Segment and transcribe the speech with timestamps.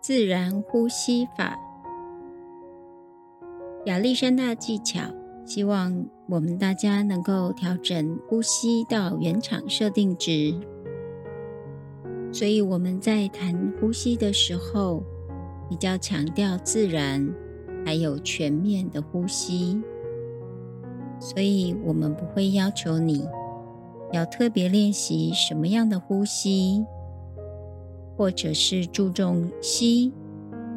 [0.00, 1.58] 自然呼吸法，
[3.86, 5.00] 亚历山大技巧，
[5.44, 10.54] 希望我们大家能够调整呼吸到原厂设定值。
[12.32, 15.04] 所以我们在谈呼吸的时候，
[15.68, 17.32] 比较强调自然，
[17.84, 19.80] 还有全面的呼吸。
[21.20, 23.28] 所以我们不会要求你
[24.12, 26.84] 要特别练习什么样的呼吸。
[28.22, 30.12] 或者是注重吸，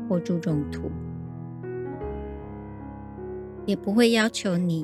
[0.10, 0.90] 或注重吐，
[3.68, 4.84] 也不会要求你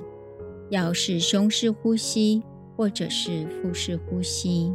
[0.69, 2.43] 要是胸式呼吸，
[2.77, 4.71] 或者是腹式呼吸。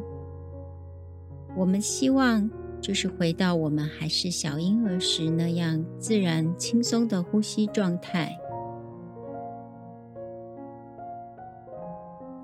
[1.56, 8.36] 我们希望就是回到我们还是小婴儿时那样自然轻松的呼吸状态。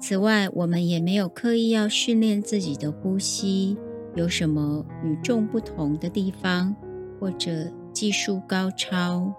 [0.01, 3.77] 此外，我们也没有刻意要训练自己的呼吸。
[4.15, 6.75] 有什么与众不同的地方，
[7.19, 7.51] 或者
[7.93, 9.33] 技术高超，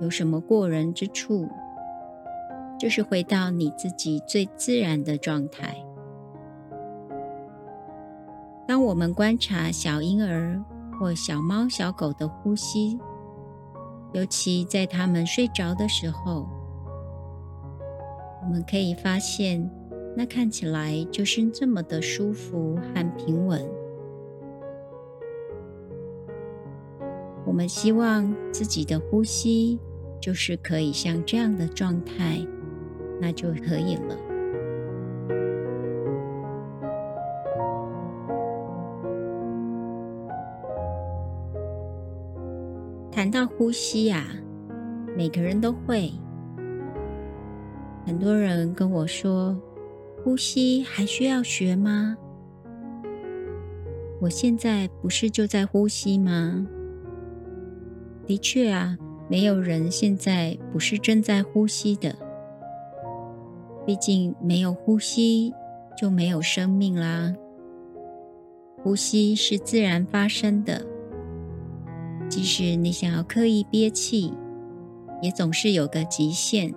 [0.00, 1.48] 有什么过人之处？
[2.78, 5.76] 就是回到你自己最自然的状态。
[8.66, 10.60] 当我们观察小婴儿
[10.98, 12.98] 或小猫、小狗的呼吸，
[14.12, 16.48] 尤其在它们睡着的时候，
[18.42, 19.70] 我们可以发现，
[20.16, 23.64] 那看起来就是这么的舒服和平稳。
[27.54, 29.78] 我们希望自己的呼吸
[30.20, 32.44] 就是可以像这样的状态，
[33.20, 34.18] 那就可以了。
[43.12, 44.26] 谈到呼吸呀，
[45.16, 46.10] 每个人都会。
[48.04, 49.56] 很多人跟我说，
[50.24, 52.16] 呼吸还需要学吗？
[54.20, 56.66] 我现在不是就在呼吸吗？
[58.26, 58.96] 的确啊，
[59.28, 62.16] 没有人现在不是正在呼吸的。
[63.86, 65.52] 毕竟没有呼吸
[65.96, 67.34] 就没有生命啦。
[68.82, 70.84] 呼吸是自然发生的，
[72.28, 74.32] 即使你想要刻意憋气，
[75.20, 76.74] 也总是有个极限。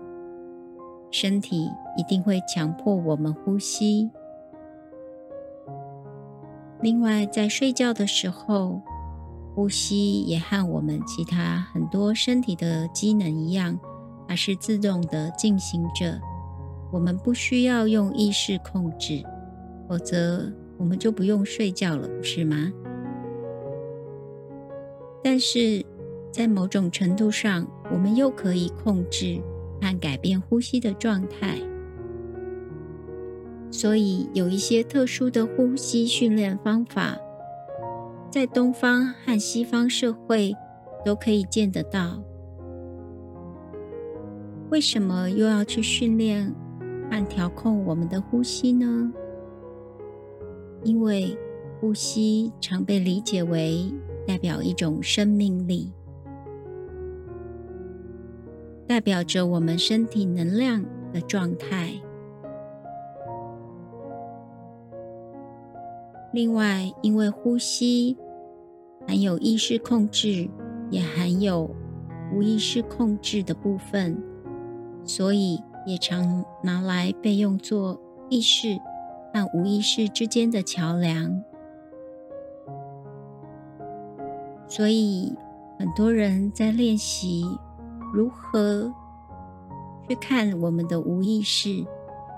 [1.09, 4.09] 身体一定会强迫我们呼吸。
[6.81, 8.81] 另外，在睡觉的时候。
[9.57, 13.79] 呼吸也和我们其他很多身体的机能一样，
[14.27, 16.21] 它是自动的进行着。
[16.91, 19.23] 我们不需要用意识控制，
[19.89, 22.71] 否则我们就不用睡觉了，不是吗？
[25.23, 25.83] 但是
[26.31, 29.41] 在某种程度上，我们又可以控制
[29.81, 31.57] 和改变呼吸的状态。
[33.71, 37.17] 所以有一些特殊的呼吸训练方法。
[38.37, 40.55] 在东方和西方社会
[41.03, 42.21] 都可以见得到。
[44.69, 46.53] 为什么又要去训练
[47.09, 49.11] 和调控我们的呼吸呢？
[50.83, 51.35] 因为
[51.81, 53.91] 呼吸常被理解为
[54.27, 55.91] 代表一种生命力，
[58.85, 61.91] 代表着我们身体能量的状态。
[66.33, 68.15] 另外，因为呼吸
[69.07, 70.49] 含有意识控制，
[70.91, 71.73] 也含有
[72.33, 74.21] 无意识控制的部分，
[75.05, 77.97] 所以也常拿来被用作
[78.29, 78.77] 意识
[79.33, 81.41] 和无意识之间的桥梁。
[84.67, 85.33] 所以，
[85.79, 87.45] 很多人在练习
[88.13, 88.93] 如何
[90.09, 91.85] 去看我们的无意识，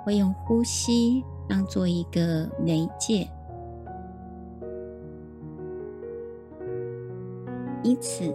[0.03, 3.27] 会用呼吸当做一个媒介。
[7.81, 8.33] 因此，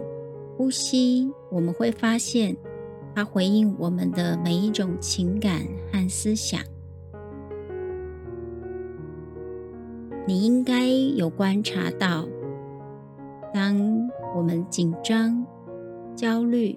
[0.57, 2.57] 呼吸我们会发现，
[3.13, 5.61] 它回应我们的每一种情感
[5.91, 6.59] 和思想。
[10.25, 12.25] 你应该有观察到，
[13.53, 15.45] 当我们紧张、
[16.15, 16.75] 焦虑、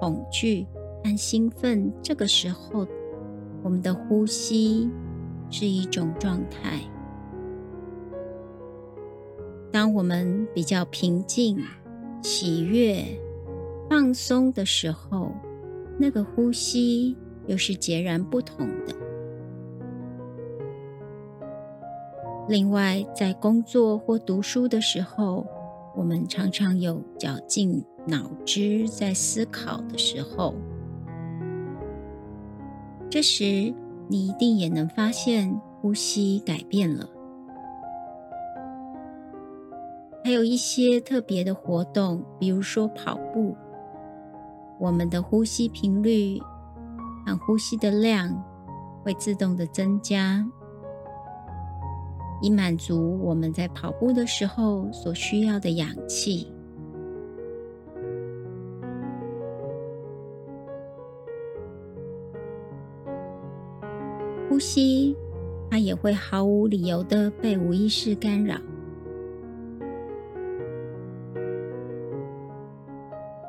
[0.00, 0.66] 恐惧
[1.04, 2.84] 和兴奋，这个时候，
[3.62, 4.90] 我们的呼吸
[5.48, 6.80] 是一种状态；
[9.70, 11.56] 当我们比较平静。
[12.22, 13.04] 喜悦、
[13.90, 15.32] 放松的时候，
[15.98, 17.16] 那个呼吸
[17.46, 18.94] 又是截然不同的。
[22.48, 25.46] 另外，在工作或读书的时候，
[25.96, 30.54] 我们常常有绞尽脑汁在思考的时候，
[33.10, 33.74] 这时
[34.08, 37.08] 你一定也能发现呼吸改变了。
[40.24, 43.56] 还有一些特别的活动，比如说跑步，
[44.78, 46.38] 我们的呼吸频率
[47.26, 48.32] 和呼吸的量
[49.02, 50.46] 会自动的增加，
[52.40, 56.52] 以满足我们在跑步的时候所需要的氧气。
[64.48, 65.16] 呼吸，
[65.68, 68.56] 它也会毫无理由的被无意识干扰。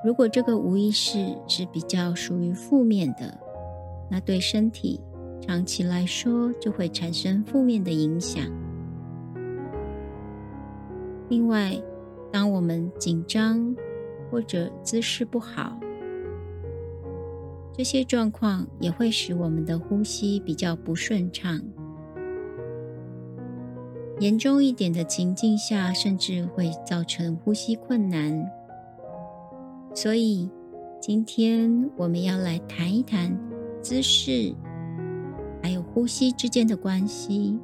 [0.03, 3.39] 如果这个无意识是比较属于负面的，
[4.09, 4.99] 那对身体
[5.41, 8.43] 长期来说就会产生负面的影响。
[11.29, 11.81] 另外，
[12.31, 13.75] 当我们紧张
[14.29, 15.79] 或者姿势不好，
[17.71, 21.61] 这些状况也会使我们的呼吸比较不顺畅，
[24.19, 28.51] 严重一点的情境下，甚至会造成呼吸困难。
[29.93, 30.49] 所以，
[30.99, 33.37] 今天我们要来谈一谈
[33.81, 34.53] 姿势
[35.61, 37.59] 还有呼吸之间的关系，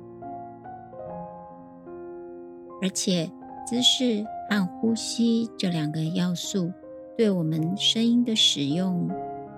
[2.82, 3.30] 而且
[3.66, 6.72] 姿势和呼吸这两个要素
[7.18, 9.10] 对我们声音的使用。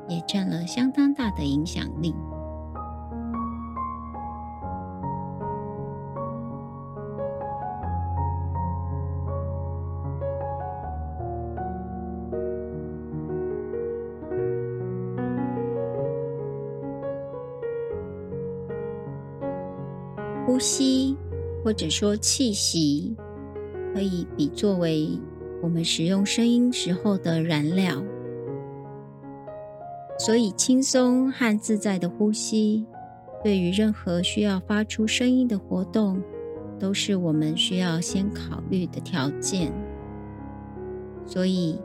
[0.10, 2.14] 也占了相当大的影响力。
[20.52, 21.16] 呼吸
[21.64, 23.16] 或者说气息，
[23.94, 25.18] 可以比作为
[25.64, 28.04] 我们使用声音时候的燃料。
[30.20, 32.86] 所以，轻松和自在的呼吸，
[33.42, 36.22] 对于任何需要发出声音的活动，
[36.78, 39.72] 都是我们需要先考虑的条件。
[41.26, 41.80] 所以，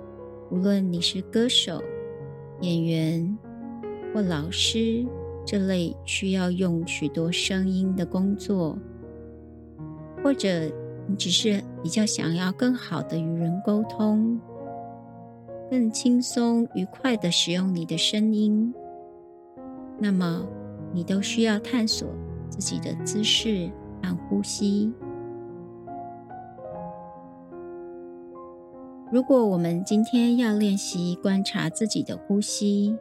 [0.51, 1.81] 无论你是歌手、
[2.63, 3.39] 演员
[4.13, 5.07] 或老师
[5.47, 8.77] 这类需要用许多声音的工作，
[10.23, 10.49] 或者
[11.07, 14.41] 你只是比较想要更好的与人沟通。
[15.71, 18.75] 更轻松愉快的使用你的声音，
[19.99, 20.47] 那么
[20.93, 22.09] 你都需要探索
[22.49, 23.71] 自己的姿势
[24.03, 24.93] 和呼吸。
[29.13, 32.97] 如果我们今天要练习观察自己的呼吸，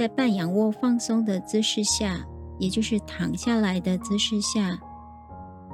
[0.00, 2.26] 在半仰卧放松的姿势下，
[2.58, 4.80] 也就是躺下来的姿势下，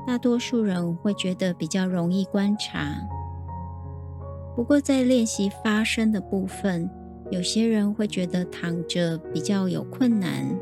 [0.05, 2.93] 大多数人会觉得比较容易观察。
[4.57, 6.91] 不过，在练习发声的部分，
[7.31, 10.59] 有些人会觉得躺着比较有困难。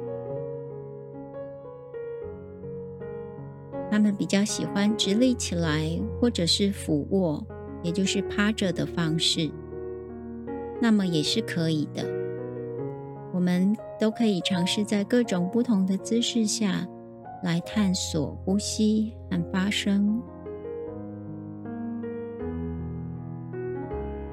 [3.91, 5.89] 他们比较喜欢直立起来，
[6.21, 7.43] 或者是俯卧，
[7.83, 9.51] 也就是趴着的方式。
[10.83, 12.24] 那么也是可以的。
[13.35, 16.87] 我们都可以尝试在各种不同的姿势下
[17.43, 20.23] 来探索呼吸和发声。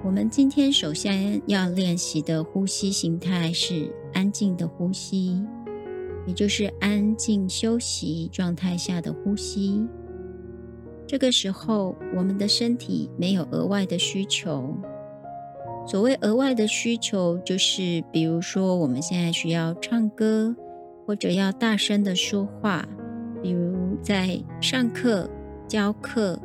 [0.06, 5.44] 我们今天首先要练习的呼吸形态是安静的呼吸，
[6.27, 9.83] 也就是安静休息状态下的呼吸。
[11.07, 14.75] 这个时候，我们的身体没有额外的需求。
[15.91, 20.55] 所谓额外的需求，就是比如说我们现在需要唱歌，
[21.05, 22.88] 或者要大声的说话，
[23.43, 25.29] 比如在上课、
[25.67, 26.39] 教课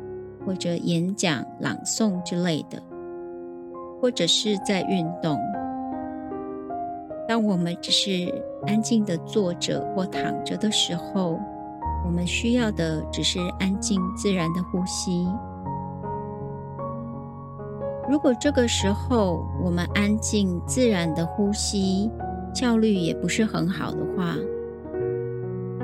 [0.45, 2.83] 或者演讲、朗诵之类的。
[4.01, 5.39] 或者是在运动。
[7.25, 8.29] 当我们只是
[8.65, 11.39] 安静的坐着或躺着的时候，
[12.05, 15.25] 我们需要的只是安静自然的呼吸。
[18.09, 22.09] 如果这个时候我们安静自然的呼吸
[22.53, 24.35] 效率也不是很好的话，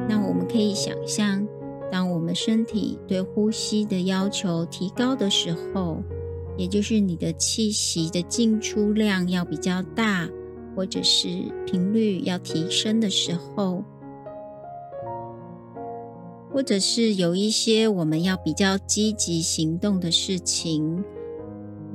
[0.07, 1.47] 那我们可以想象，
[1.91, 6.01] 当我们身体对呼吸的要求提高的时候。
[6.55, 10.29] 也就是你的气息的进出量要比较大，
[10.75, 13.83] 或者是频率要提升的时候，
[16.51, 21.03] 或者是有一些我们要比较积极行动的事情，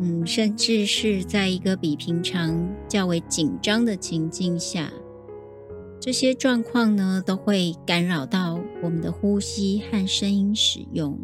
[0.00, 4.92] 嗯，甚至是在一个比平常较为紧张的情境下，
[5.98, 11.18] 这些状况呢都会干扰到我们的呼吸和声音使用。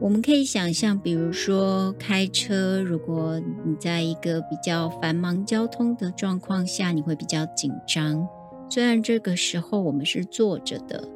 [0.00, 8.26] 我们可以想象，比如说开车，如果你在一个比较繁忙交通的状况下，你会比较紧张。
[8.68, 11.06] 虽然这个时候我们是坐着的，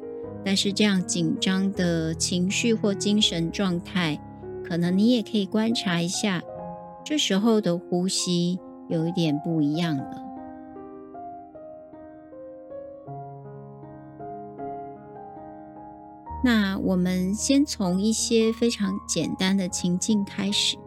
[0.45, 4.19] 但是这样紧张的情绪或精神状态，
[4.69, 6.43] 可能你也可以观察一下，
[7.03, 10.23] 这时候的呼吸有一点不一样了。
[16.43, 20.77] 那我们先从一些非常简单的情境开始。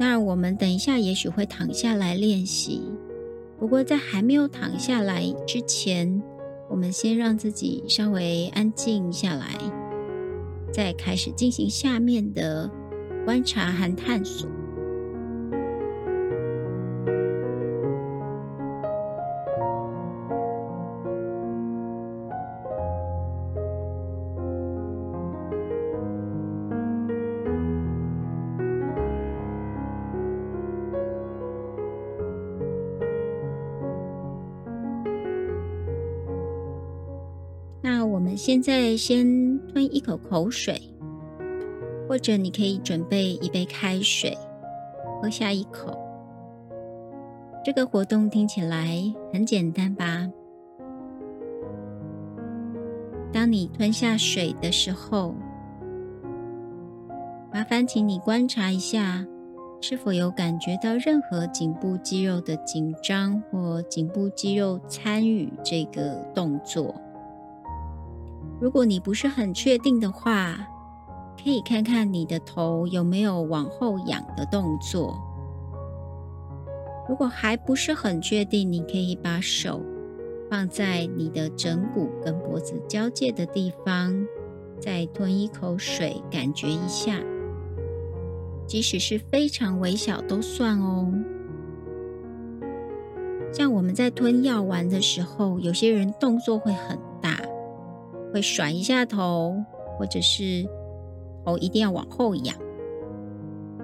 [0.00, 2.82] 那我们等一下也许会躺下来练习，
[3.60, 6.20] 不过在还没有躺下来之前，
[6.68, 9.46] 我们先让自己稍微安静下来，
[10.72, 12.70] 再开始进行下面的
[13.24, 14.48] 观察和探索。
[38.48, 40.80] 现在先吞一口口水，
[42.08, 44.34] 或者你可以准备一杯开水，
[45.20, 45.94] 喝下一口。
[47.62, 50.26] 这个活动听起来很简单吧？
[53.30, 55.34] 当你吞下水的时候，
[57.52, 59.26] 麻烦请你观察一下，
[59.82, 66.98] 是否有感觉到任何颈部肌肉的紧张或颈部肌肉参与这个动作。
[68.60, 70.58] 如果你不是很确定的话，
[71.42, 75.16] 可以看看你的头有没有往后仰的动作。
[77.08, 79.80] 如果还不是很确定，你可以把手
[80.50, 84.26] 放在你的枕骨跟脖子交界的地方，
[84.80, 87.20] 再吞一口水，感觉一下。
[88.66, 91.10] 即使是非常微小都算哦。
[93.52, 97.40] 像我们在吞药丸的时候，有些人动作会很大。
[98.40, 99.56] 甩一下头，
[99.98, 100.66] 或者是
[101.44, 102.56] 头一定要往后仰，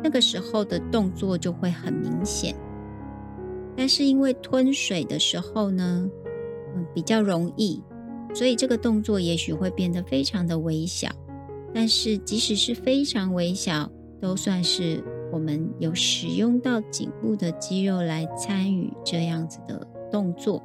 [0.03, 2.55] 那个时候的动作就会很明显。
[3.77, 6.09] 但是因为吞水的时候呢，
[6.77, 7.83] 嗯，比较容易，
[8.33, 11.09] 所以这个动作也许会变得非常的微小。
[11.73, 20.63] 但是即使是非常微小，都算是我们有使用到颈部的肌肉来参与这样子的动作。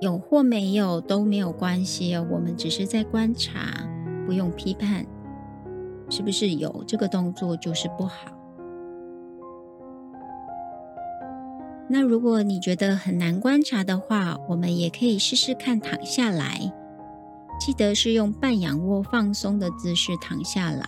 [0.00, 3.86] 有或没有都没有关系哦，我们只是在观察，
[4.26, 5.06] 不用批判，
[6.10, 8.30] 是不是有这个动作就是不好？
[11.88, 16.72] 那如果你觉得很难观察的话，我们也可以试试看躺下来，
[17.60, 20.86] 记得是用半仰卧放松的姿势躺下来。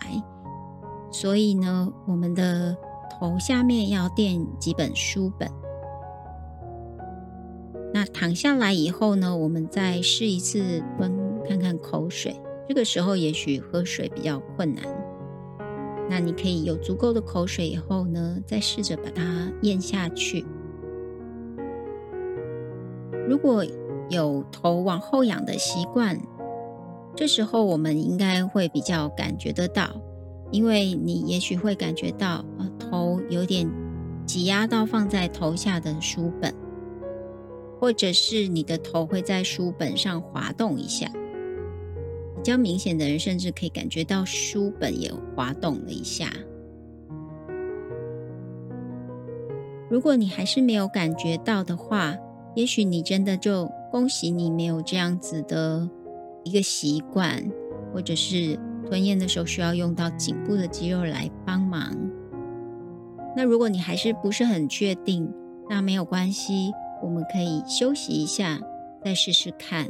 [1.11, 2.77] 所以呢，我们的
[3.11, 5.49] 头下面要垫几本书本。
[8.19, 11.13] 躺下来以后呢，我们再试一次吞
[11.47, 12.35] 看看口水。
[12.67, 14.83] 这个时候也许喝水比较困难，
[16.09, 20.47] 那你可以有足够的口水以后呢，再试着把它咽下去。
[23.29, 23.63] 如果
[24.09, 26.19] 有头往后仰的习惯，
[27.15, 30.01] 这时候我们应该会比较感觉得到，
[30.51, 33.71] 因为你也许会感觉到呃头有点
[34.25, 36.55] 挤压到放在头下的书本。
[37.79, 41.07] 或者是你的头会在书本上滑动一下，
[42.37, 46.33] 比较明显的人甚至可以感觉到书本也滑动了一下。
[49.89, 52.17] 如果你还是没有感觉到的话，
[52.55, 55.89] 也许你真的就恭喜你没有这样子的
[56.43, 57.49] 一个习惯，
[57.93, 61.95] 或者是吞咽的时候需要用到颈部的肌肉来帮忙。
[63.37, 65.33] 那如果你还是不是很确定，
[65.69, 66.73] 那没有关系。
[67.07, 68.59] 我们可以休息一下，
[69.05, 69.89] 再试试看，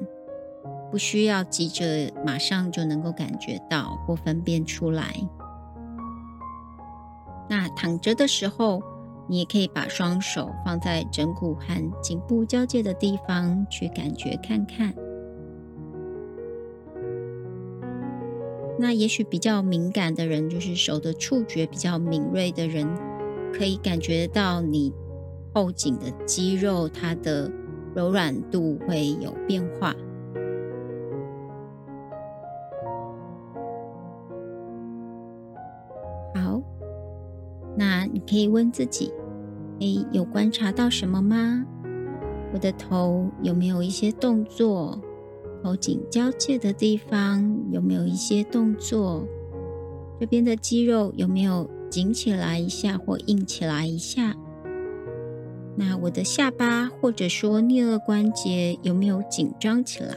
[0.90, 5.14] 不需要急着马上就能够感觉到或分辨出来。
[7.48, 8.82] 那躺着的时候，
[9.28, 14.92] 你也可以把双手放在枕骨和颈部交界的地方去感觉看看。
[18.78, 22.86] 那也许比较敏感的人，就是手的触觉比较敏锐的人，
[23.54, 24.92] 可以感觉到你。
[25.56, 27.50] 后颈的肌肉，它的
[27.94, 29.96] 柔软度会有变化。
[36.34, 36.60] 好，
[37.74, 39.10] 那你可以问自己：
[39.80, 41.64] 诶，有观察到什么吗？
[42.52, 45.00] 我的头有没有一些动作？
[45.62, 49.26] 头颈交界的地方有没有一些动作？
[50.20, 54.36] 这边的肌肉有没有紧起来一下或硬起来一下？
[55.78, 60.16] 那我的下巴或者说颞颌关节有没有紧张起来？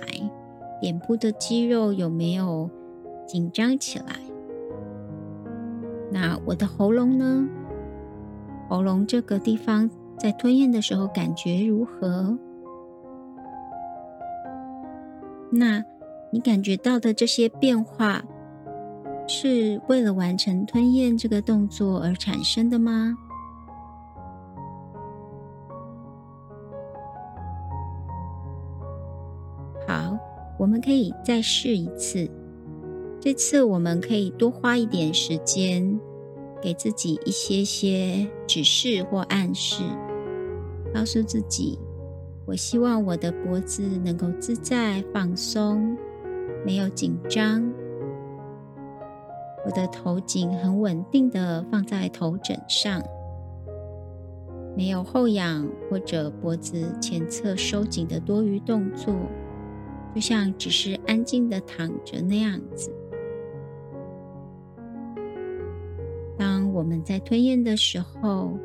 [0.82, 2.70] 脸部的肌肉有没有
[3.28, 4.06] 紧张起来？
[6.10, 7.46] 那我的喉咙呢？
[8.70, 12.38] 喉咙这个地方在吞咽的时候感觉如何？
[15.52, 15.84] 那
[16.32, 18.24] 你感觉到的这些变化，
[19.28, 23.18] 是为了完成吞咽这个动作而产生的吗？
[30.60, 32.30] 我们可以再试一次。
[33.22, 35.98] 这次我们可以多花一点时间，
[36.62, 39.84] 给自己一些些指示或暗示，
[40.94, 41.80] 告诉自己。
[42.46, 45.98] 我希望我的脖子能够自在放松，
[46.66, 47.72] 没有紧张。
[49.66, 53.02] 我的头颈很稳定的放在头枕上，
[54.76, 59.16] 没有后仰或者脖子前侧收紧的多余动作，
[60.14, 62.92] 就像只是安静的躺着那样子。
[66.38, 68.58] 当我们在吞咽的时候。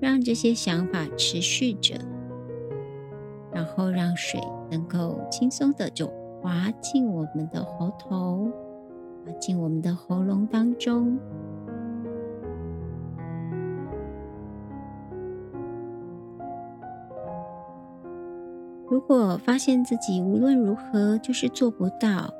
[0.00, 1.96] 让这些想法持续着，
[3.52, 6.06] 然后让水能够轻松的就
[6.40, 8.48] 滑进我们的喉头，
[9.26, 11.18] 滑进我们的喉咙当中。
[18.90, 22.32] 如果发现自己无论如何就是做不到，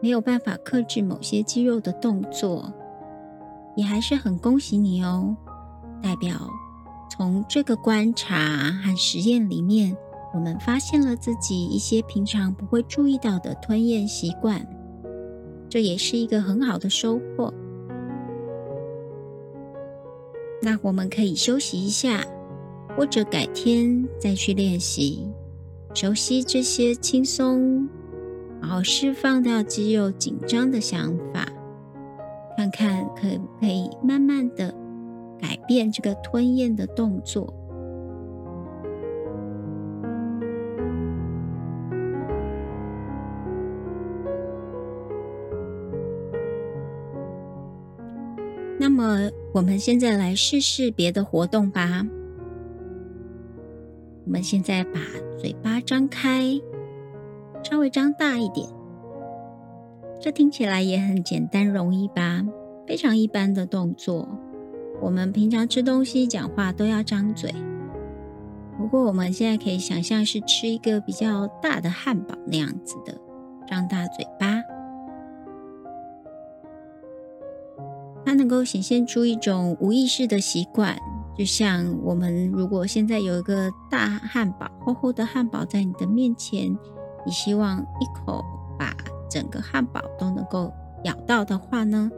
[0.00, 2.72] 没有办法克制某些肌肉的动作，
[3.76, 5.36] 也还是很恭喜你哦，
[6.02, 6.50] 代表。
[7.10, 8.36] 从这个观察
[8.82, 9.96] 和实验里面，
[10.32, 14.66] 我们发现了自己一些平常不会注意到的吞咽习惯，
[15.68, 17.52] 这也是一个很好的收获。
[20.62, 22.24] 那我们可以休息一下，
[22.96, 25.30] 或者改天再去练习，
[25.94, 27.88] 熟悉这些轻松，
[28.60, 31.48] 然后释放掉肌肉紧张的想法，
[32.56, 34.74] 看看可不可以慢慢的。
[35.40, 37.52] 改变这个吞咽的动作。
[48.78, 52.06] 那么，我们现在来试试别的活动吧。
[54.26, 55.00] 我们现在把
[55.38, 56.60] 嘴巴张开，
[57.62, 58.66] 稍微张大一点。
[60.20, 62.42] 这听起来也很简单容易吧？
[62.86, 64.26] 非常一般的动作。
[65.00, 67.54] 我们平常吃东西、讲话都要张嘴。
[68.78, 73.14] 不过我们现在可以想象是吃一个比较大的汉堡那样子的，
[73.68, 74.62] 张大嘴巴。
[78.24, 80.96] 它能够显现出一种无意识的习惯，
[81.36, 86.70] 就像我们如果现在有一个大汉堡、厚厚的汉堡在你的面前，
[87.26, 88.44] 你希望一口
[88.78, 88.94] 把
[89.28, 90.72] 整个汉堡都能够
[91.04, 92.10] 咬到的话呢？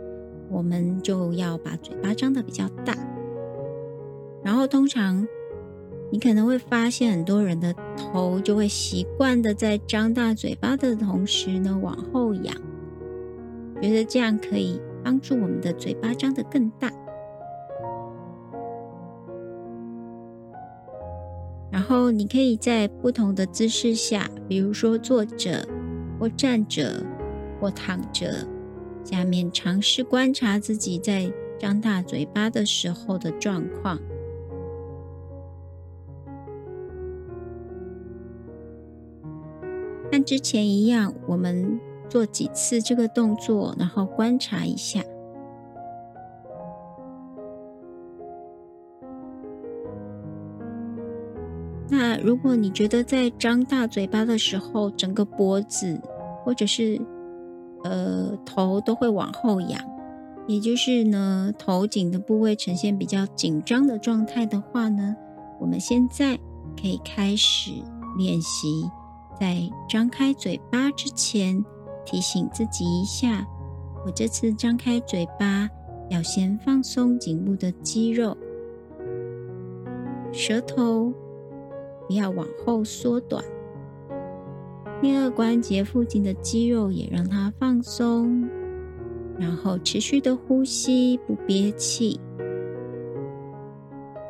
[0.50, 2.94] 我们就要把嘴巴张得比较大，
[4.44, 5.26] 然后通常
[6.12, 12.54] 你可能会发现很多人的头就会习惯的在张大嘴巴的同时呢往后仰，
[13.82, 16.92] 觉得这样可以帮助我们的嘴巴张得更大。
[21.88, 25.66] 后你可以在不同的姿势下，比如说坐着
[26.18, 27.04] 或站着
[27.60, 28.46] 或躺着。
[29.04, 34.00] 下面尝试观察自己在张大嘴巴的时候的状况，
[40.10, 45.04] 像之前一样，我们做几次这个动作，然后观察一下。
[51.98, 55.98] 那如果你觉得在张大嘴巴的时候，整个脖子
[56.44, 57.00] 或者是
[57.84, 59.80] 呃，头都会往后仰，
[60.46, 65.16] 也就是呢，头颈的部位呈现比较紧张的状态的话呢，
[65.58, 66.36] 我们现在
[66.78, 67.70] 可以开始
[68.18, 68.90] 练习，
[69.40, 69.56] 在
[69.88, 71.64] 张开嘴巴之前，
[72.04, 73.46] 提醒自己一下，
[74.04, 75.66] 我这次张开嘴巴
[76.10, 78.36] 要先放松颈部的肌肉，
[80.30, 81.10] 舌头
[82.06, 83.44] 不要往后缩短。
[85.02, 88.48] 颞颌关节附近的肌肉也让它放松，
[89.38, 92.18] 然后持续的呼吸，不憋气，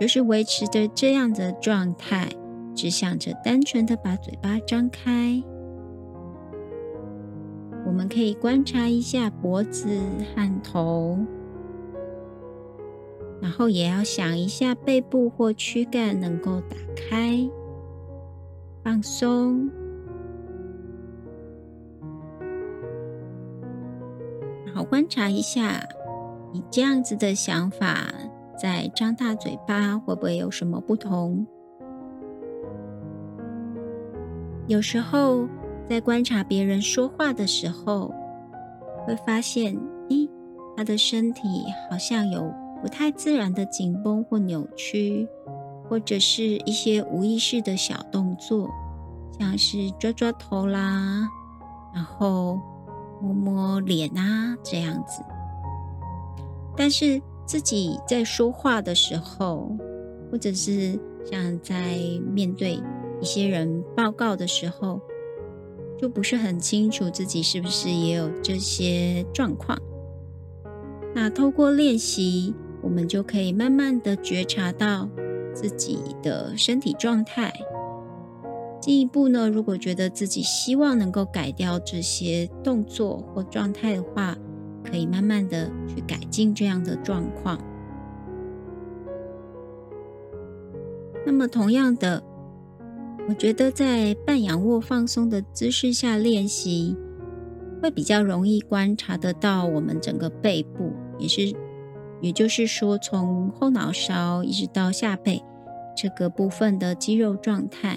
[0.01, 2.29] 就是维持着这样的状态，
[2.75, 5.43] 只想着单纯的把嘴巴张开。
[7.87, 9.89] 我们可以观察一下脖子
[10.35, 11.17] 和头，
[13.41, 17.49] 然后也要想一下背部或躯干能够打开、
[18.87, 19.69] 放松。
[24.65, 25.85] 然后观察一下，
[26.53, 28.07] 你这样子的想法，
[28.57, 31.45] 在张大嘴巴会不会有什么不同？
[34.69, 35.49] 有时候
[35.89, 38.15] 在观察别人说话的时候，
[39.05, 39.77] 会发现，
[40.09, 40.31] 咦，
[40.77, 41.43] 他的身体
[41.91, 45.27] 好像有不太自然的紧绷或扭曲，
[45.89, 48.71] 或者是一些无意识的小动作，
[49.39, 51.29] 像是抓抓头啦，
[51.95, 52.59] 然后
[53.21, 55.23] 摸摸脸啊这样子。
[56.77, 59.71] 但是自己在说话的时候，
[60.31, 61.99] 或者是像在
[62.33, 62.81] 面对。
[63.19, 65.01] 一些人报告的时候，
[65.99, 69.79] 就不是很清楚自己是不是也有这些状况。
[71.15, 75.09] 那透过练习，我们就可以慢慢的觉察到
[75.57, 77.51] 自己的身体状态。
[78.81, 84.37] 进一步呢，如果觉得自己希望能够改掉这些动作或状态的话，
[84.85, 87.59] 可以慢慢的去改进这样的状况。
[91.25, 92.23] 那么同样的。
[93.29, 96.97] 我觉得在半仰卧放松的姿势下练习，
[97.83, 101.53] 会比较容易观察得到我们整个背部，也是，
[102.27, 105.43] 也就是说，从后脑勺一直到下背
[105.97, 107.97] 这个部分的肌肉状态。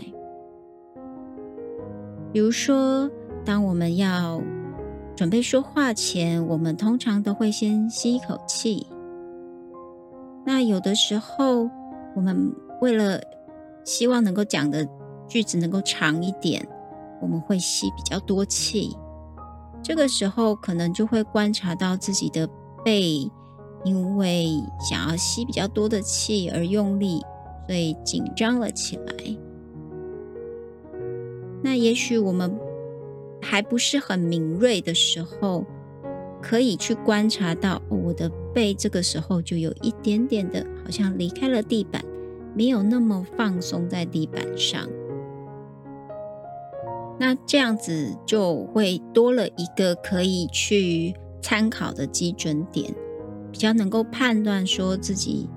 [2.31, 3.09] 比如说，
[3.43, 4.41] 当我们要
[5.15, 8.85] 准备说话前，我们通常都会先吸一口气。
[10.45, 11.69] 那有的时候，
[12.15, 13.19] 我们为了
[13.83, 14.87] 希望能够讲的。
[15.29, 16.67] 句子能够长一点，
[17.21, 18.97] 我们会吸比较多气。
[19.83, 22.49] 这个时候可能就会观察到自己的
[22.83, 23.31] 背，
[23.83, 24.47] 因为
[24.79, 27.21] 想要吸比较多的气而用力，
[27.65, 29.13] 所以紧张了起来。
[31.61, 32.57] 那也许我们
[33.41, 35.65] 还不是很敏锐的时候，
[36.41, 42.03] 可以去观察到我的背这个时候就有一点点的，好像离开了地板，
[42.55, 44.87] 没有那么放松在地板上。
[47.19, 52.95] 那这样子就会多了一个可以去参考的基准点，
[53.59, 55.49] 比较能够判断说自己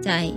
[0.00, 0.32] 在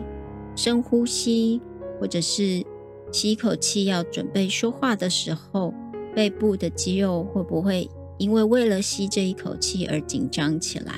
[0.56, 1.62] 深呼吸
[2.00, 2.66] 或者是
[3.12, 5.72] 吸一口气要准备说话的时候，
[6.16, 10.96] 背部的肌肉会不会因为为了吸这一口气而紧张起来？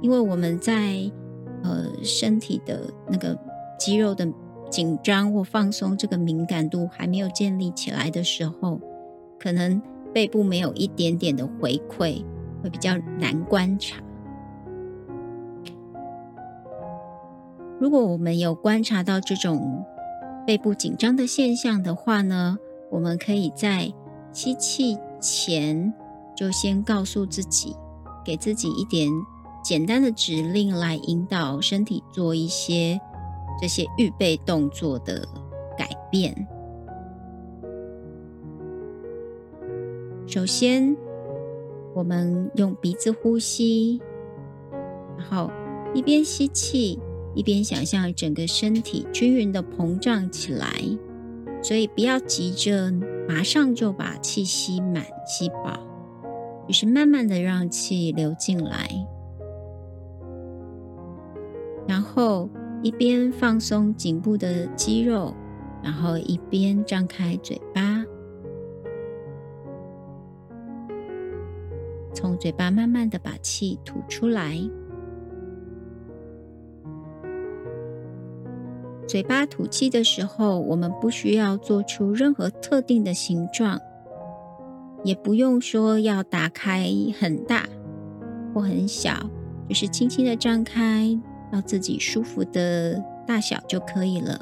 [0.00, 1.10] 因为我们在
[1.64, 3.36] 呃身体的那个
[3.76, 4.24] 肌肉的。
[4.70, 8.78] 紧张或放松，这个敏感度还没有建立起来的时候，
[9.40, 9.80] 可能
[10.12, 12.22] 背部没有一点点的回馈，
[12.62, 13.96] 会比较难观察。
[17.80, 19.84] 如果我们有观察到这种
[20.46, 22.58] 背部紧张的现象的话呢，
[22.90, 23.92] 我们可以在
[24.32, 25.92] 吸气前
[26.36, 27.76] 就先告诉自己，
[28.24, 29.10] 给自己一点
[29.62, 33.00] 简单的指令来引导身体做一些。
[33.60, 35.26] 这些预备动作的
[35.76, 36.46] 改变。
[40.28, 40.96] 首先，
[41.92, 44.00] 我们用鼻子呼吸，
[45.16, 45.50] 然后
[45.92, 47.00] 一边吸气，
[47.38, 50.68] 一边想象整个身体均匀的膨胀起来。
[51.62, 52.92] 所以不要急着
[53.28, 55.78] 马上就把气吸满、吸饱，
[56.66, 58.88] 就是慢慢的让气流进来，
[61.86, 62.50] 然后。
[62.80, 65.34] 一边放松颈部的肌肉，
[65.82, 68.04] 然后一边张开嘴巴，
[72.14, 74.56] 从嘴巴慢慢的把气吐出来。
[79.08, 83.80] 嘴巴吐气的时候，我们不需要做出任何特定的形状，
[85.02, 86.86] 也不用说要打开
[87.18, 87.64] 很大
[88.52, 89.30] 或很小，
[89.66, 91.18] 就是轻轻的张开。
[91.50, 94.38] 到自己舒服的大小就可以了，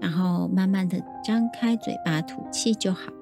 [0.00, 3.12] 然后慢慢的张开嘴巴吐气就好。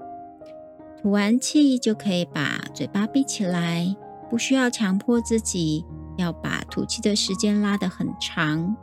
[1.02, 3.94] 吐完气就可以把嘴巴闭起来，
[4.30, 5.84] 不需要强迫自己
[6.16, 8.74] 要把吐气的时间拉得很长。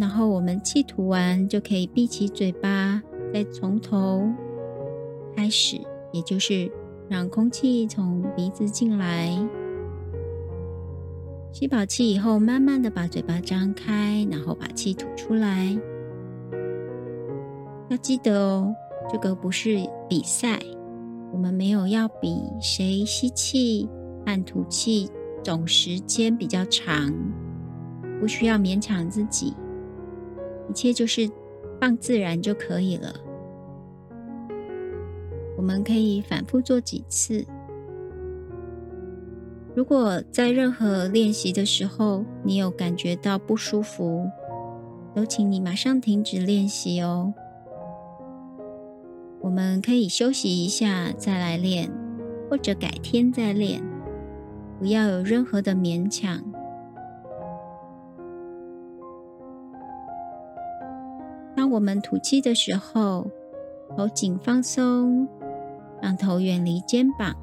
[0.00, 3.00] 然后我们气吐完就可以闭起嘴巴，
[3.32, 4.26] 再从头
[5.36, 5.80] 开始，
[6.12, 6.68] 也就是。
[7.10, 9.36] 让空气从鼻子进来，
[11.50, 15.76] 吸饱气以后，慢慢的把嘴巴张开，然后把气吐出来。
[17.88, 18.72] 要记得哦，
[19.10, 20.60] 这个不是比赛，
[21.32, 23.88] 我们没有要比谁吸气
[24.24, 25.10] 和吐气
[25.42, 27.12] 总时间比较长，
[28.20, 29.52] 不需要勉强自己，
[30.70, 31.28] 一切就是
[31.80, 33.12] 放自然就可以了。
[35.56, 37.44] 我们可以反复做几次。
[39.74, 44.30] 如果在任何练习的时候，你有感觉到不舒服，
[45.12, 47.34] 都请你马上停止练习哦。
[49.40, 51.90] 我们可以休息一下再来练，
[52.48, 53.82] 或者改天再练，
[54.78, 56.44] 不要有任何的勉强。
[61.56, 63.30] 当我们吐气的时候，
[63.96, 65.28] 头颈放松，
[66.00, 67.34] 让头远离肩膀。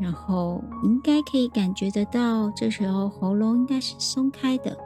[0.00, 4.76] 然后应该可以感觉得到，这时候喉咙应该是松开的。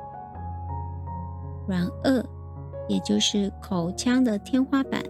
[1.69, 2.25] 软腭，
[2.89, 5.03] 也就是口腔的天花板，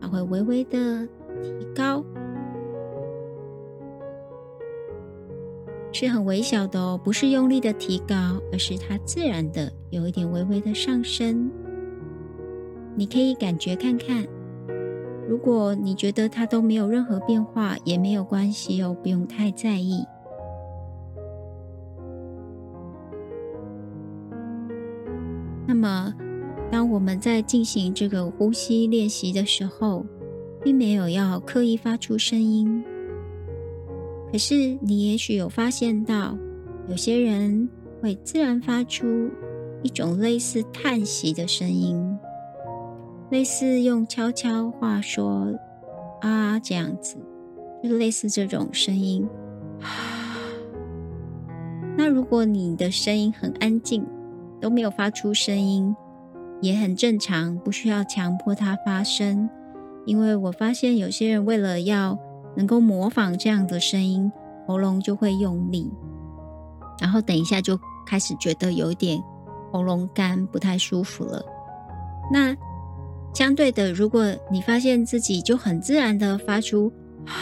[0.00, 1.04] 它会微微的
[1.42, 2.04] 提高，
[5.92, 8.14] 是很微小的哦，不是用力的提高，
[8.52, 11.50] 而是它自然的有一点微微的上升。
[12.98, 14.26] 你可以感觉看看。
[15.28, 20.04] 如果你觉得它都没有任何变化，也没有关系哦，不用太在意。
[25.64, 26.12] 那么，
[26.72, 30.04] 当我们在进行这个呼吸练习的时候，
[30.64, 32.82] 并没有要刻意发出声音。
[34.32, 36.36] 可是，你也许有发现到，
[36.88, 37.68] 有些人
[38.02, 39.06] 会自然发出
[39.84, 42.18] 一种类似叹息的声音。
[43.30, 45.54] 类似用悄悄话说
[46.20, 47.16] 啊这样子，
[47.82, 49.28] 就类似这种声音。
[51.96, 54.06] 那如果你的声音很安静，
[54.60, 55.94] 都没有发出声音，
[56.60, 59.50] 也很正常，不需要强迫它发声。
[60.06, 62.18] 因为我发现有些人为了要
[62.56, 64.32] 能够模仿这样的声音，
[64.66, 65.92] 喉咙就会用力，
[66.98, 69.22] 然后等一下就开始觉得有点
[69.70, 71.44] 喉咙干，不太舒服了。
[72.32, 72.56] 那
[73.38, 76.92] 相对的，如果你发现自己就很自然的发出
[77.24, 77.32] 啊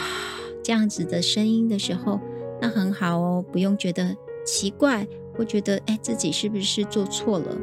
[0.63, 2.19] 这样子的声音的时候，
[2.61, 7.57] 那很好哦，不用觉得奇怪，或觉得哎自己是不是做错了，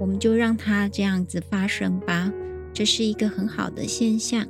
[0.00, 2.32] 我们就让它这样子发生吧，
[2.72, 4.44] 这是一个很好的现象。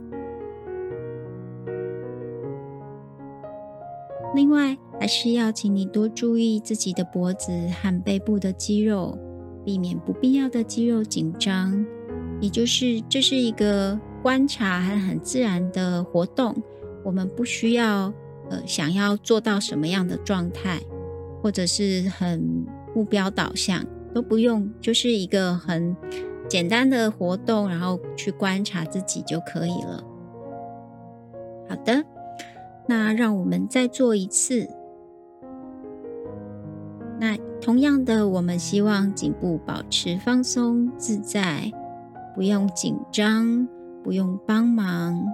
[4.34, 9.18] 另外，还是要请你多注意自己的脖子和背部的肌肉，
[9.66, 11.84] 避免不必要的肌肉紧张。
[12.40, 16.54] 也就是，这是一个观察和很自然的活动。
[17.04, 18.12] 我们不需要
[18.50, 20.78] 呃想要做到什么样的状态，
[21.42, 25.96] 或者是很目标导向，都不用，就是一个很
[26.48, 30.04] 简单的活动，然后去观察自己就可以了。
[31.68, 32.04] 好的，
[32.86, 34.68] 那让我们再做一次。
[37.20, 41.72] 那同样的，我们希望颈部保持放松自在。
[42.38, 43.66] 不用紧张，
[44.04, 45.26] 不用帮忙，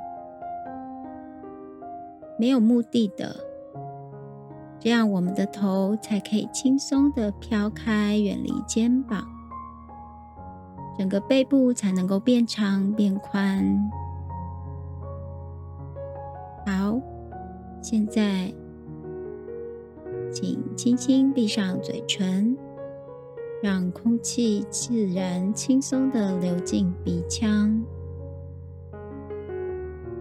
[2.38, 3.36] 没有目的的，
[4.80, 9.22] 这样我们的头才可以轻松的飘开，远离肩膀，
[10.96, 13.90] 整个背部才能够变长变宽。
[16.64, 16.98] 好，
[17.82, 18.50] 现在
[20.32, 22.56] 请轻轻闭上嘴唇。
[23.64, 27.82] 让空气自然、轻松的流进鼻腔，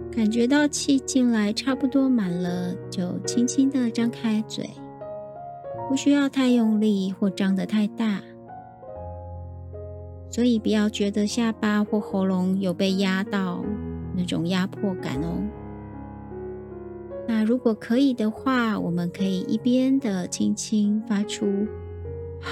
[0.09, 4.69] 感觉到气进来差不多满了，就轻轻的张开嘴，
[5.89, 8.21] 不需要太用力或张得太大，
[10.29, 13.61] 所以不要觉得下巴或喉咙有被压到
[14.15, 15.43] 那种压迫感哦。
[17.27, 21.45] 那如果可以的话，我们可以一边的轻轻发出。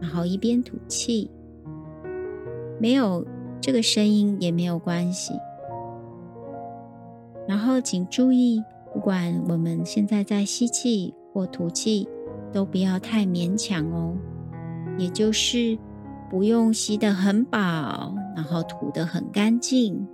[0.00, 1.30] 然后一边吐气，
[2.80, 3.26] 没有
[3.60, 5.34] 这个声音也没有关系。
[7.46, 12.08] 然后请注意，不管我们现在在吸气或吐气，
[12.52, 14.16] 都不要太勉强哦。
[14.98, 15.78] 也就是
[16.28, 20.06] 不用吸得很饱，然后吐得很干净，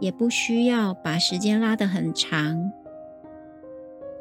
[0.00, 2.72] 也不需要把时间拉得很长。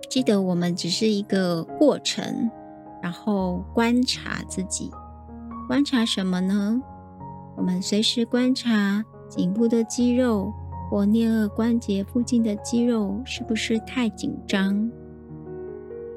[0.09, 2.49] 记得我们只是一个过程，
[3.01, 4.91] 然后观察自己。
[5.67, 6.81] 观察什么呢？
[7.55, 10.53] 我们随时观察颈部的肌肉
[10.89, 14.89] 或颞颌关节附近的肌肉是不是太紧张，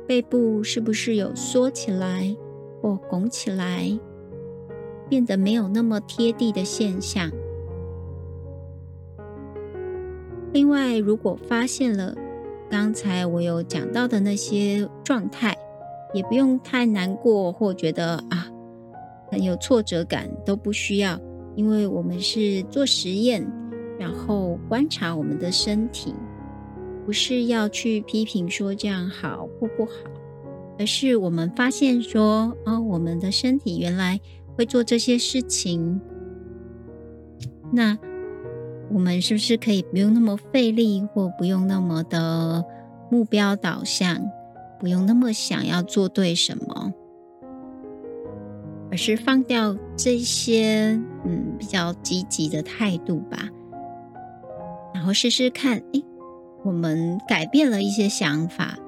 [0.06, 2.36] 背部是不是有缩起来
[2.80, 3.90] 或拱起来，
[5.08, 7.30] 变得没有那么贴地的现象。
[10.52, 12.14] 另外，如果发现了
[12.68, 15.56] 刚才我有讲到的那些状态，
[16.12, 18.46] 也不用太难过或觉得啊
[19.30, 21.18] 很有挫折感，都不需要，
[21.54, 23.46] 因为我们是做实验，
[23.98, 26.14] 然后观察我们的身体，
[27.06, 29.92] 不是要去批评说这样好或不好，
[30.78, 34.20] 而是我们发现说哦，我们的身体原来
[34.56, 36.00] 会做这些事情，
[37.72, 37.98] 那。
[38.92, 42.64] 我们是不是可以不用那么费力，或不用那么的
[43.08, 44.20] 目标导向，
[44.80, 46.92] 不用那么想要做对什么，
[48.90, 53.48] 而是放掉这些嗯比较积极的态度吧，
[54.94, 56.02] 然后试试看，诶，
[56.64, 58.78] 我们改变了一些想法，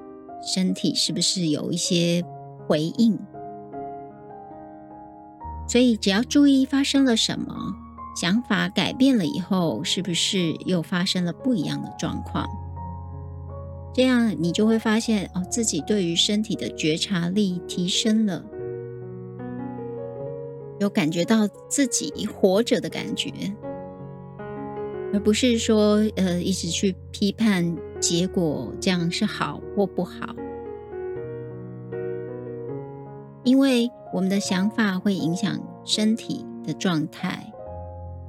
[0.41, 2.25] 身体是不是有一些
[2.67, 3.17] 回应？
[5.67, 7.55] 所以只要注意发生了什么。
[8.15, 12.47] 想法改变了以后，是不是又发生了不一样的状况？
[13.93, 18.43] 这样你就会发现哦，自己对于身体的觉察力提升了，
[20.79, 23.31] 有感觉到自己活着的感觉，
[25.13, 30.35] 而不是说呃一直去批判结果，这样是好或不好。
[33.43, 37.47] 因为我们的想法会影响身体的状态。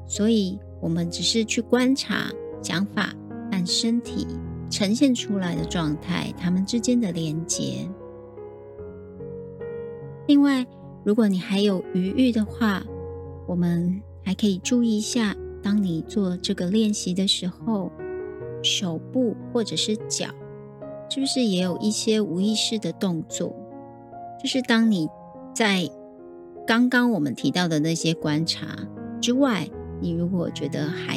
[0.06, 2.30] 所以，我们只是去观察
[2.62, 3.14] 想法
[3.50, 4.26] 和身体
[4.74, 7.88] 呈现出来的状态，它们之间的连接。
[10.26, 10.66] 另外，
[11.04, 12.82] 如果你还有余裕的话，
[13.46, 17.92] 我们还可以注意一下，当你做这个练习的时候，
[18.64, 20.26] 手部或者是脚，
[21.08, 23.54] 是不是也有一些无意识的动作？
[24.42, 25.08] 就是当你
[25.54, 25.88] 在
[26.66, 28.76] 刚刚我们提到的那些观察
[29.20, 29.68] 之外。
[30.00, 31.16] 你如果觉得还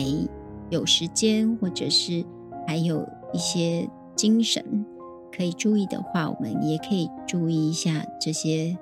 [0.70, 2.24] 有时间，或者是
[2.68, 3.06] 还有
[3.38, 4.84] 一些精神
[5.32, 8.76] 可以注意的话，我们也可以注意一下这些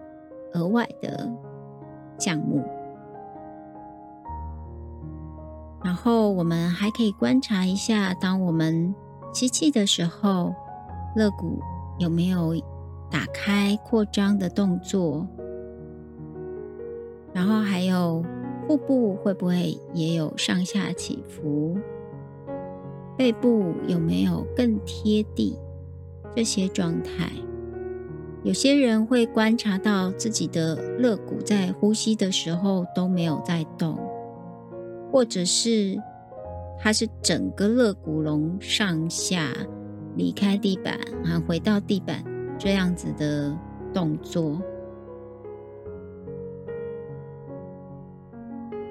[0.53, 1.29] 额外的
[2.17, 2.63] 项目。
[5.83, 8.95] 然后我们还可以观察一下，当我们
[9.33, 10.55] 吸气的时候，
[11.17, 11.59] 肋骨
[11.99, 12.55] 有没有
[13.11, 15.27] 打开、扩张的动作，
[17.33, 18.23] 然后还有。
[18.67, 21.77] 腹部会不会也有上下起伏？
[23.17, 25.57] 背部有没有更贴地？
[26.35, 27.31] 这些状态，
[28.43, 33.97] 有些人会观察到自己的肋骨在呼吸的时候都没有在动，
[35.13, 35.97] 或者是
[36.77, 39.53] 它是整个肋骨龙上下
[40.17, 42.21] 离开地板啊，回到地板
[42.59, 43.57] 这样子的
[43.93, 44.61] 动作。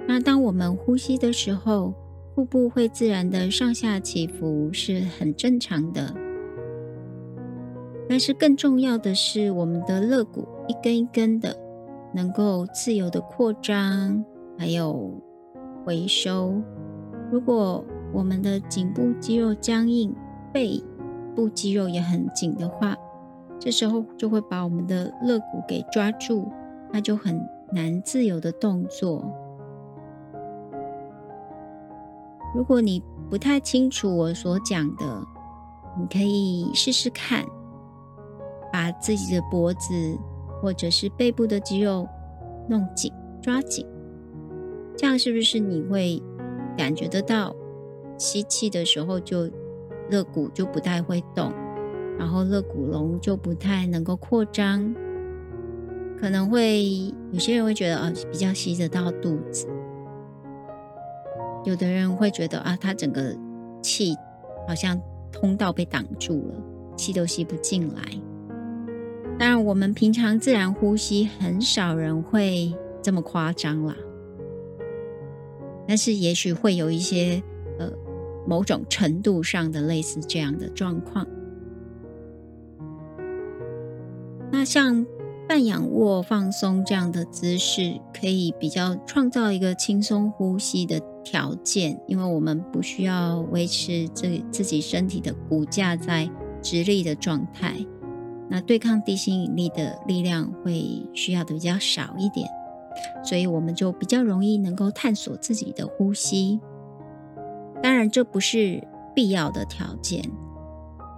[0.06, 1.92] 那当我们呼吸的时候，
[2.35, 6.12] 腹部会自然的上下起伏，是很正常的。
[8.09, 11.57] 但是更重要的是，我们的肋骨一根一根的
[12.12, 14.25] 能够自由的扩张，
[14.59, 15.23] 还有
[15.85, 16.61] 回收。
[17.31, 20.12] 如果我们的颈部肌肉僵硬，
[20.53, 20.83] 背
[21.37, 22.97] 部肌肉也很紧的话，
[23.61, 26.51] 这时候就会把我们的肋骨给抓住，
[26.92, 27.40] 那就很
[27.73, 29.33] 难自由的动作。
[32.54, 35.26] 如果你不太清楚我所讲的，
[35.98, 37.44] 你可以试试看，
[38.72, 40.16] 把自己的脖子
[40.62, 42.08] 或者是背部的肌肉
[42.68, 43.12] 弄紧、
[43.42, 43.84] 抓紧，
[44.96, 46.22] 这样是不是你会
[46.78, 47.54] 感觉得到
[48.16, 49.50] 吸气的时候就
[50.10, 51.52] 肋骨就不太会动，
[52.16, 54.94] 然后肋骨龙就不太能够扩张，
[56.20, 59.66] 可能会有些人会觉得啊比较吸得到肚子。
[61.64, 63.37] 有的人会觉得啊，他整个
[63.83, 64.14] 气
[64.68, 65.00] 好像
[65.33, 66.55] 通道被挡住了，
[66.96, 68.03] 气都吸不进来。
[69.38, 72.72] 当然，我们平常自然呼吸，很少人会
[73.03, 73.96] 这么夸张啦。
[75.88, 77.42] 但是，也许会有一些
[77.79, 77.90] 呃
[78.47, 81.26] 某种程度上的类似这样的状况。
[84.53, 85.05] 那像。
[85.47, 96.30] 半仰卧放松这样的姿势，可以比较创造一个轻松呼吸的条件，因为我们不需要维持自自己身体的骨架在
[96.62, 97.76] 直立的状态，
[98.49, 102.49] 那对抗地心引力的力量会需要的比较少一点，
[103.22, 106.59] 所以我们就比较容易能够探索自己的呼吸。
[107.82, 108.82] 当然，这不是
[109.14, 110.24] 必要的条件，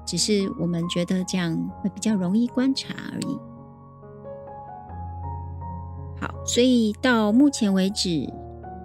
[0.04, 3.38] 只是我们觉得这样会比较容易观察而已。
[6.56, 8.26] 所以到目前为止，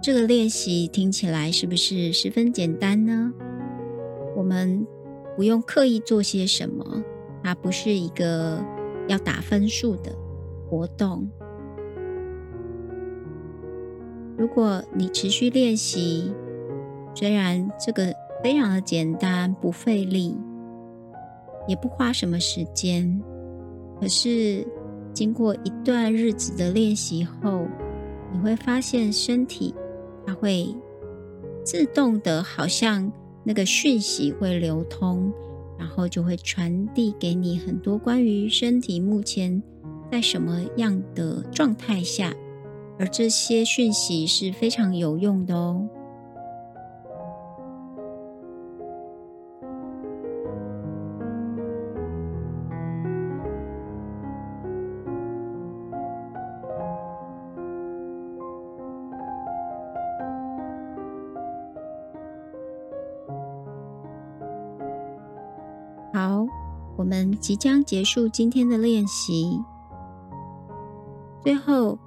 [0.02, 3.32] 这个练习听起来是不是十分简单呢？
[4.36, 4.86] 我们
[5.34, 7.02] 不用刻意做些什么，
[7.42, 8.62] 它不是一个
[9.08, 10.12] 要打分数的
[10.68, 11.26] 活动。
[14.36, 16.30] 如果你持续练习，
[17.14, 18.12] 虽然这个
[18.44, 20.36] 非常的简单，不费力，
[21.66, 23.22] 也不花什么时间，
[23.98, 24.62] 可是
[25.12, 27.66] 经过一段日子的练习后，
[28.32, 29.74] 你会发现身体
[30.26, 30.74] 它会
[31.64, 33.12] 自动的，好像
[33.44, 35.32] 那个讯息会流通，
[35.78, 39.62] 然后就会传递给你很多关于身体目前
[40.10, 42.34] 在什么样的状态下。
[42.98, 45.88] 而这些讯息是非常有用的哦。
[67.42, 69.60] 即将结束今天的练习，
[71.42, 71.98] 最后。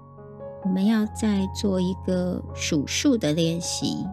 [0.64, 4.04] 我们要再做一个数数的练习，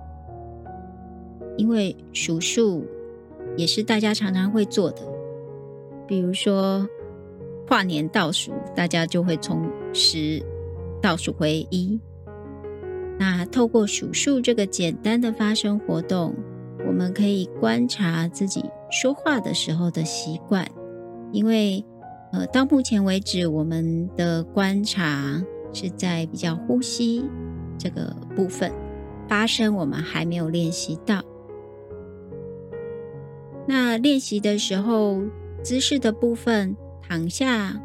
[1.57, 2.85] 因为数数
[3.57, 5.01] 也是大家常常会做的。
[6.07, 6.87] 比如说
[7.67, 10.45] 跨年倒数，大家就会从十
[11.01, 11.99] 倒数回一。
[13.19, 16.35] 那透过数数这个简单的发声活动，
[16.87, 20.71] 我们可以观察自己说话的时候的习惯，
[21.33, 21.85] 因为
[22.33, 25.43] 呃，到目前为止，我们的观察。
[25.75, 27.25] 是在比较呼吸
[27.79, 28.71] 这个部分
[29.27, 31.23] 发声，我们还没有练习到。
[33.67, 35.23] 那练习的时候，
[35.63, 37.81] 姿势的部分，躺下、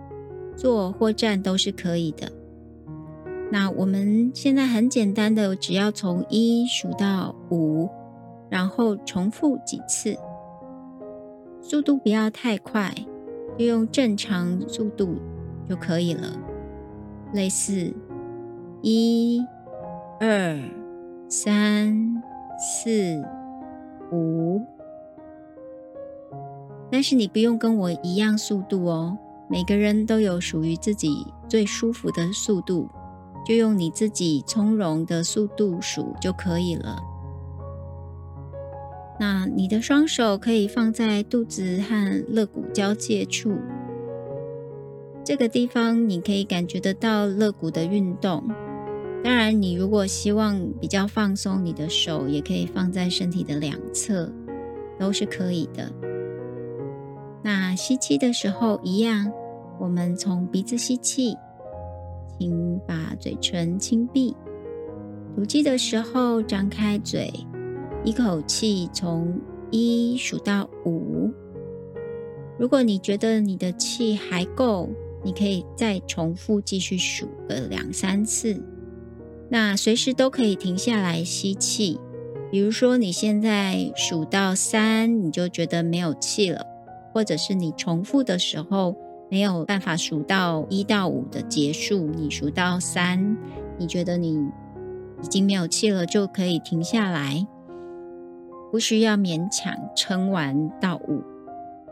[0.58, 2.30] 坐或站都是可以的。
[3.50, 7.88] 那我们现在很简单的，只要从一数到五，
[8.50, 10.18] 然后重复几次，
[11.62, 12.94] 速度不要太快，
[13.58, 15.16] 就用正常速度
[15.68, 16.32] 就可以了。
[17.34, 17.94] 类似
[18.82, 19.44] 一、
[20.20, 20.58] 二、
[21.28, 22.22] 三、
[22.58, 23.22] 四、
[24.12, 24.62] 五，
[26.90, 29.18] 但是你不用跟我一样速度哦。
[29.50, 32.90] 每个人都有属于自己最舒服的速度，
[33.46, 36.98] 就用你自己从容的速度数就可以了。
[39.20, 43.58] 那你的双手可以放在肚子和肋骨交界处。
[45.24, 48.44] 这个地方你可以感觉得到肋骨的运动。
[49.24, 54.32] 当然，你如果希望比较放松，你的手也可以放在身体的两侧，
[54.98, 55.92] 都是可以的。
[57.44, 59.32] 那吸气的时候一样，
[59.80, 61.36] 我们从鼻子吸气，
[62.38, 64.34] 请把嘴唇轻闭；
[65.36, 67.34] 吐气的时候张开嘴，
[68.08, 69.38] 一口气从
[69.70, 71.30] 一数到五。
[72.58, 74.88] 如果你觉得你的气还够，
[75.26, 78.64] 你可以再重复继续数个两三次，
[79.50, 82.00] 那随时都可以停下来吸气。
[82.50, 86.66] 比如说你现在数到三，你就觉得没有气了，
[87.14, 88.96] 或者是你重复的时候
[89.30, 93.36] 没有办法数到一到五的结束，你数到三，
[93.78, 94.36] 你觉得你
[95.22, 97.46] 已经没有气了，就可以停下来，
[98.72, 101.24] 不需要勉强撑完到五。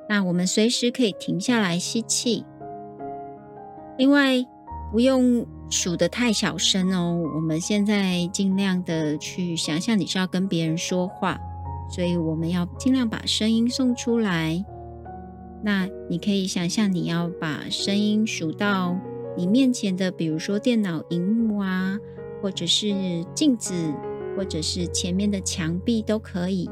[0.07, 2.45] 那我们随时可以停下来吸气。
[3.97, 4.45] 另外，
[4.91, 7.21] 不用数得太小声哦。
[7.35, 11.39] 我们现在尽量的去想象你是要跟别人说话，
[11.89, 14.63] 所以我们要尽量把声音送出来。
[15.63, 18.95] 那你可以想象你要把声音数到
[19.35, 21.97] 你面前的，比如说电脑荧幕啊，
[22.41, 23.73] 或者是镜子，
[24.35, 26.69] 或者是前面的墙壁都可以，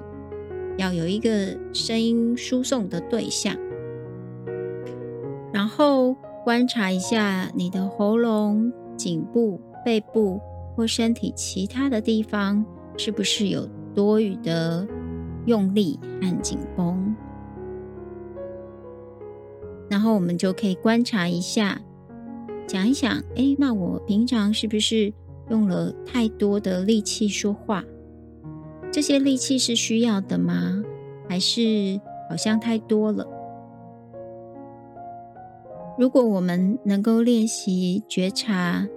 [0.78, 3.56] 要有一个声音输送的对象，
[5.54, 6.16] 然后。
[6.44, 10.42] 观察一下你的喉咙、颈部、背部
[10.76, 12.66] 或身体其他的地方，
[12.98, 14.86] 是不是有多余的
[15.46, 17.16] 用力和紧绷？
[19.90, 21.82] 然后我们就可以观察一下，
[22.68, 25.14] 想一想，哎，那我平常是不是
[25.50, 27.84] 用了太多的力气说话？
[28.92, 30.84] 这些力气是需要的吗？
[31.28, 33.28] 还是好像太多了？
[35.98, 38.88] 如果我们能够练习觉察，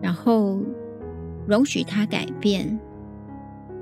[0.00, 0.60] 然后
[1.46, 2.78] 容许它改变，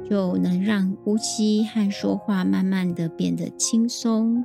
[0.09, 4.43] 就能让呼吸和说话慢慢的变得轻松，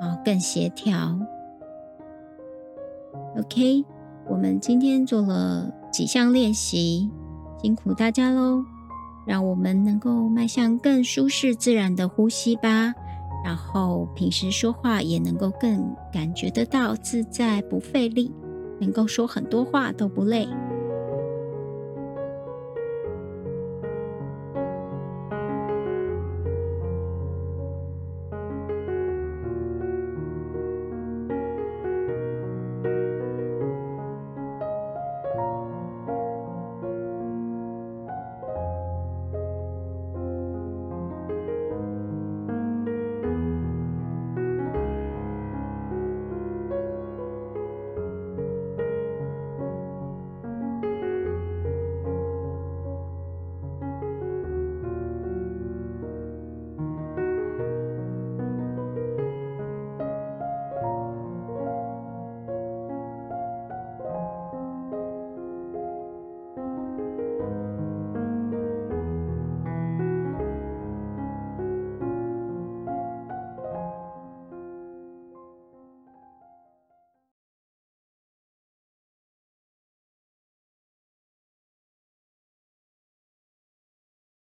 [0.00, 1.18] 啊，更协调。
[3.36, 3.84] OK，
[4.26, 7.10] 我们今天做了几项练习，
[7.62, 8.64] 辛苦大家喽！
[9.26, 12.94] 让我们能够迈向更舒适自然的呼吸吧。
[13.44, 18.32] 然后平时说话也能够更感觉得到自在，不费力，
[18.80, 20.48] 能够说很多话都不累。